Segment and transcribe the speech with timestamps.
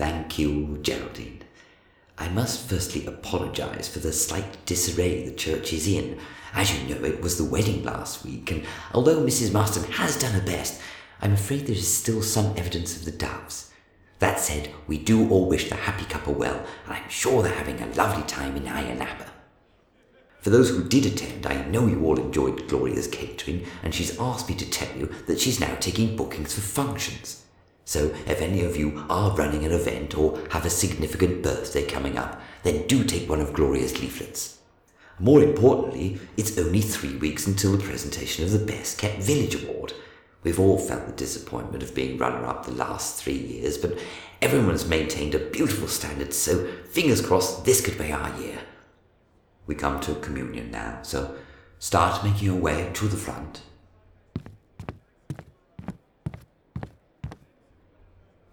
[0.00, 1.42] Thank you, Geraldine.
[2.16, 6.18] I must firstly apologize for the slight disarray the church is in.
[6.54, 9.52] As you know, it was the wedding last week, and although Mrs.
[9.52, 10.80] Marston has done her best,
[11.20, 13.74] I'm afraid there is still some evidence of the doves.
[14.20, 17.82] That said, we do all wish the happy couple well, and I'm sure they're having
[17.82, 19.30] a lovely time in Ayia Napa.
[20.40, 24.48] For those who did attend, I know you all enjoyed Gloria's catering, and she's asked
[24.48, 27.44] me to tell you that she's now taking bookings for functions.
[27.90, 32.16] So if any of you are running an event or have a significant birthday coming
[32.16, 34.58] up, then do take one of Gloria's leaflets.
[35.18, 39.92] More importantly, it's only three weeks until the presentation of the Best Kept Village Award.
[40.44, 43.98] We've all felt the disappointment of being runner up the last three years, but
[44.40, 48.60] everyone's maintained a beautiful standard, so fingers crossed this could be our year.
[49.66, 51.34] We come to communion now, so
[51.80, 53.62] start making your way to the front.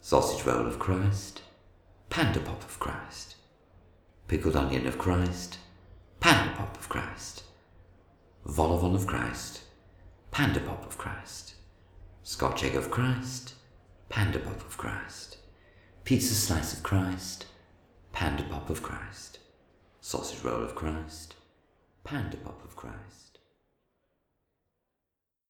[0.10, 1.42] Sausage roll of Christ,
[2.10, 3.36] panda pop of Christ,
[4.30, 5.58] pickled onion of Christ,
[6.22, 7.44] panda pop of Christ,
[8.46, 9.64] vol au of Christ,
[10.32, 11.56] panda pop of Christ,
[12.24, 13.56] scotch egg of Christ,
[14.08, 15.40] panda pop of Christ,
[16.06, 17.48] pizza slice of Christ,
[18.14, 19.40] panda pop of Christ,
[20.00, 21.36] sausage roll of Christ,
[22.06, 23.37] panda pop of Christ.